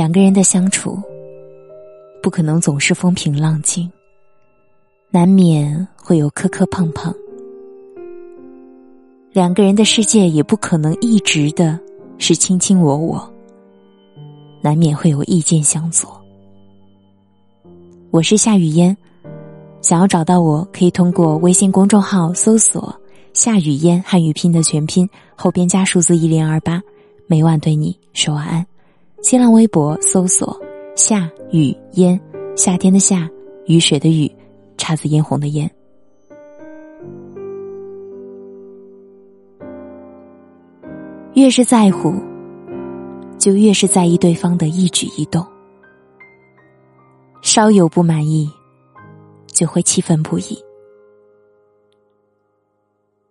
[0.00, 0.98] 两个人的相处，
[2.22, 3.86] 不可能总是风平浪静，
[5.10, 7.14] 难免会有磕磕碰碰。
[9.30, 11.78] 两个人的世界也不可能一直的
[12.16, 13.30] 是卿卿我我，
[14.62, 16.18] 难免会有意见相左。
[18.10, 18.96] 我是夏雨嫣，
[19.82, 22.98] 想要找到我可以通过微信公众号搜索
[23.34, 25.06] “夏雨嫣”汉语拼的全拼
[25.36, 26.80] 后边加数字一零二八，
[27.26, 28.66] 每晚对你说晚安。
[29.22, 30.58] 新浪微博搜索
[30.96, 32.18] “夏雨嫣”，
[32.56, 33.30] 夏天的夏，
[33.66, 34.30] 雨水的雨，
[34.78, 35.70] 姹紫嫣红的嫣。
[41.34, 42.14] 越是在乎，
[43.38, 45.46] 就越是在意对方的一举一动。
[47.42, 48.50] 稍有不满意，
[49.46, 50.58] 就会气愤不已。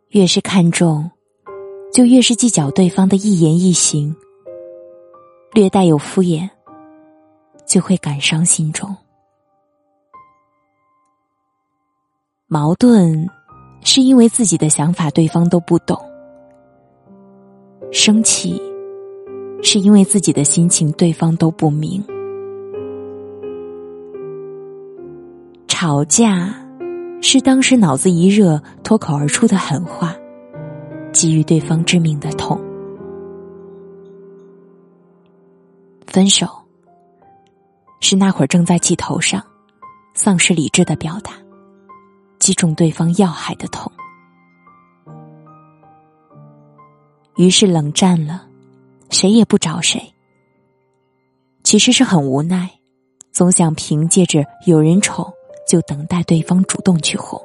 [0.09, 1.09] 越是看重，
[1.91, 4.16] 就越是计较对方的一言一行。
[5.52, 6.47] 略带有敷衍，
[7.66, 8.95] 就会感伤心中。
[12.47, 13.28] 矛盾
[13.81, 16.00] 是因为自己的想法对方都不懂，
[17.91, 18.61] 生气
[19.61, 22.03] 是因为自己的心情对方都不明，
[25.67, 26.56] 吵架
[27.22, 30.16] 是当时脑子一热脱口而出的狠话，
[31.11, 32.31] 给予对方致命的
[36.09, 36.47] 分手，
[37.99, 39.45] 是那会儿正在气头上，
[40.16, 41.33] 丧失理智的表达，
[42.39, 43.91] 击中对方要害的痛。
[47.38, 48.47] 于是冷战了，
[49.11, 50.01] 谁也不找谁。
[51.63, 52.67] 其实是很无奈，
[53.31, 55.31] 总想凭借着有人宠，
[55.67, 57.39] 就等待对方主动去哄。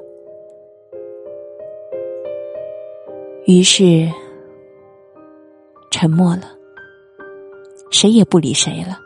[3.47, 4.11] 于是
[5.91, 6.51] 沉默了。
[7.95, 8.99] 谁也不理谁了，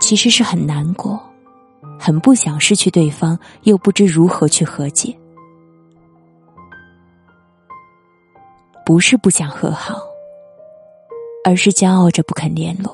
[0.00, 1.20] 其实是很难过，
[1.98, 5.14] 很不想失去对方，又不知如何去和解。
[8.86, 10.00] 不是不想和好，
[11.44, 12.90] 而是骄傲着不肯联络；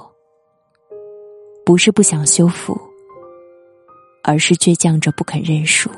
[1.64, 2.76] 不是不想修复，
[4.24, 5.88] 而是倔强着不肯认输；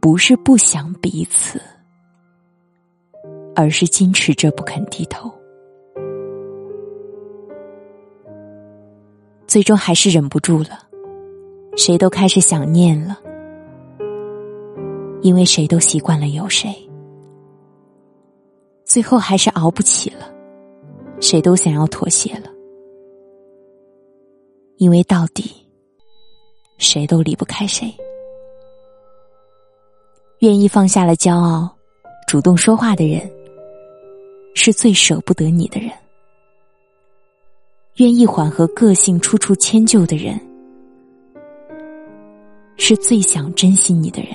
[0.00, 1.62] 不是不想彼此，
[3.54, 5.32] 而是矜持着不肯低头。
[9.50, 10.78] 最终还是忍不住了，
[11.76, 13.18] 谁都开始想念了，
[15.22, 16.72] 因为谁都习惯了有谁。
[18.84, 20.32] 最后还是熬不起了，
[21.20, 22.48] 谁都想要妥协了，
[24.76, 25.50] 因为到底
[26.78, 27.92] 谁都离不开谁。
[30.38, 31.68] 愿意放下了骄傲，
[32.28, 33.28] 主动说话的人，
[34.54, 35.90] 是最舍不得你的人。
[38.00, 40.40] 愿意缓和个性、处处迁就的人，
[42.78, 44.30] 是最想珍惜你的人。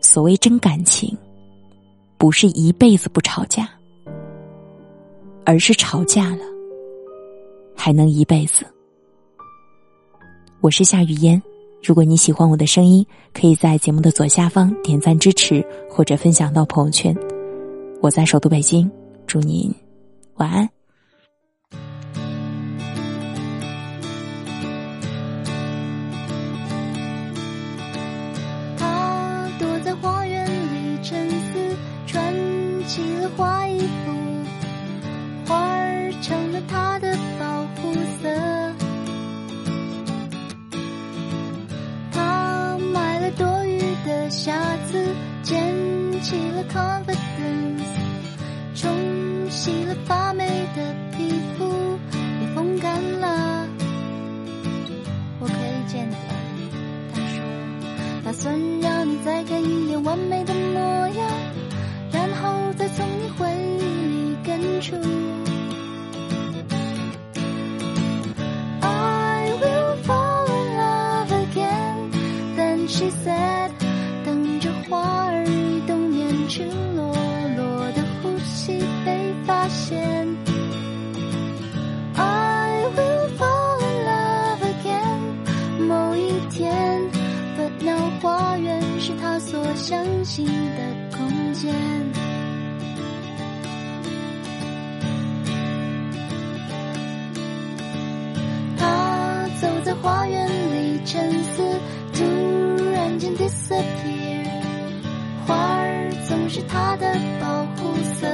[0.00, 1.12] 所谓真感情，
[2.16, 3.68] 不是一辈子不吵架，
[5.44, 6.44] 而是吵架了
[7.74, 8.64] 还能一辈子。
[10.60, 11.42] 我是夏雨嫣，
[11.82, 17.12] 如果你喜欢我的声音，可以在节目的左下方点赞支持，或者分享到朋友圈。
[18.00, 18.88] 我在首都北京，
[19.26, 19.74] 祝您
[20.36, 20.73] 晚安。
[46.74, 47.86] confidence，
[48.74, 48.90] 冲
[49.48, 53.68] 洗了发霉的皮肤，被风干了。
[55.38, 56.34] 我可以见你了，
[57.14, 57.38] 他说，
[58.24, 61.30] 打算让你再看一眼完美的模样，
[62.10, 63.46] 然后再从你回
[63.78, 64.96] 忆里根除。
[68.80, 73.43] I will fall in love again，then she said。
[90.34, 91.72] 新的空间
[98.76, 101.62] 他走在花园里沉思
[102.12, 104.44] 突然间 disappear
[105.46, 107.06] 花儿总是他的
[107.40, 108.26] 保护色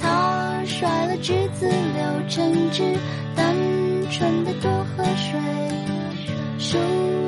[0.00, 2.82] 他甩了栀子柳橙汁
[3.36, 3.54] 单
[4.10, 5.38] 纯的多喝水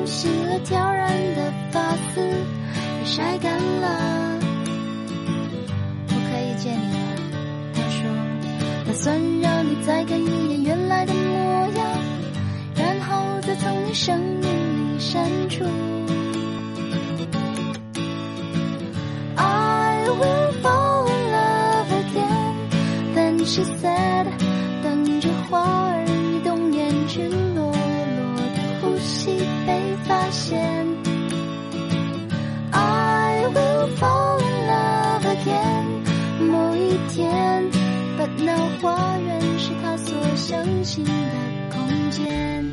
[0.06, 1.80] 洗了挑染的发
[2.14, 4.38] 丝，也晒干了。
[6.08, 6.98] 我可以见你了，
[7.74, 8.08] 他说，
[8.86, 11.20] 打算让你再看一眼原来的模
[11.76, 11.86] 样，
[12.76, 15.64] 然后再从你生命里删除。
[19.36, 22.54] I will fall in love again.
[23.14, 24.26] Then she said，
[24.82, 25.85] 等着花
[37.16, 37.64] 天
[38.18, 41.10] ，But now 花园是他所相信的
[41.72, 42.65] 空间。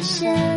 [0.00, 0.47] 现。